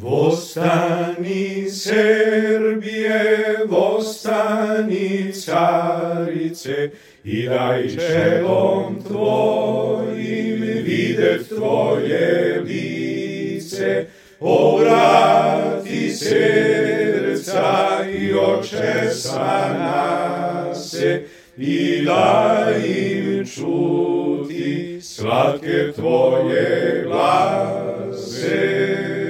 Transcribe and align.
Vostani 0.00 1.70
Serbije, 1.70 3.56
vostani 3.66 5.32
carice, 5.32 6.90
i 7.24 7.48
daj 7.48 7.88
čelom 7.88 9.02
tvojim 9.06 10.60
videt 10.84 11.48
tvoje 11.48 12.60
lice, 12.64 14.06
obrati 14.40 16.10
srca 16.10 17.98
i 18.18 18.34
očesa 18.34 19.76
nase, 19.78 21.22
i 21.56 22.04
daj 22.06 22.88
im 22.88 23.46
čuti 23.46 24.98
slatke 25.02 25.92
tvoje 25.92 27.02
glase. 27.06 29.23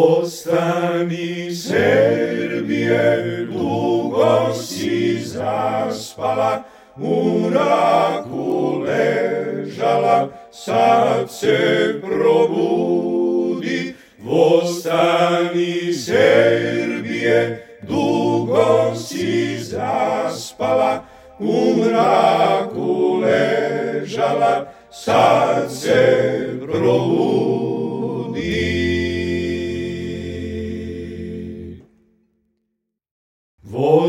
Vostani 0.00 1.54
Serbije, 1.54 3.46
dugo 3.52 4.54
si 4.54 5.20
zaspala, 5.20 6.64
u 6.96 7.38
mraku 7.38 8.82
ležala, 8.86 10.28
sad 10.52 11.30
se 11.30 12.00
probudi. 12.00 13.94
Vostani 14.18 15.92
Serbije, 15.92 17.66
dugo 17.82 18.94
si 18.96 19.58
zaspala, 19.58 21.04
u 21.38 21.74
mraku 21.76 23.20
ležala, 23.20 24.72
sad 24.90 25.72
se 25.72 26.48
probudi. 26.60 28.89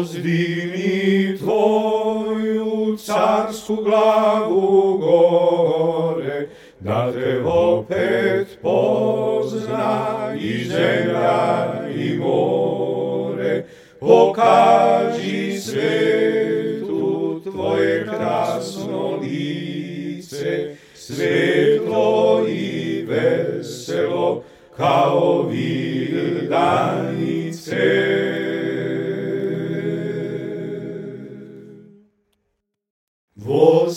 Vozdini 0.01 1.37
tvoju 1.37 2.97
carsku 2.97 3.75
glavu 3.75 4.97
gore, 4.97 6.47
da 6.79 7.11
te 7.11 7.43
opet 7.45 8.47
pozna 8.61 10.33
i 10.39 10.63
zemlja 10.65 11.73
i 11.95 12.17
more. 12.17 13.63
Pokaži 13.99 15.59
svetu 15.59 17.41
tvoje 17.43 18.05
krasno 18.05 19.19
lice, 19.21 20.75
svetlo 20.95 22.45
i 22.49 23.05
veselo 23.07 24.43
kao 24.77 25.47
vidanice. 25.51 26.41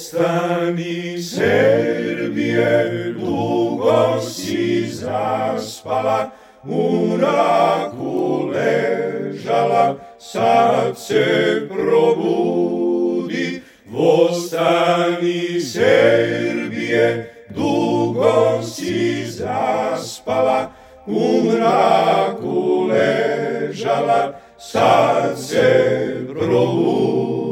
Vostani 0.05 1.23
Serbije, 1.23 3.15
dugo 3.17 4.21
si 4.21 4.87
zaspala, 4.87 6.31
u 6.65 7.07
mraku 7.07 8.51
ležala, 8.53 9.97
sad 10.19 10.99
se 10.99 11.69
probudi. 11.69 13.63
Vostani 13.87 15.61
Serbije, 15.61 17.35
dugo 17.57 18.63
si 18.63 19.25
zaspala, 19.27 20.73
u 21.07 21.43
mraku 21.45 22.89
ležala, 22.89 24.33
sad 24.59 25.39
se 25.39 26.27
probudi. 26.29 27.44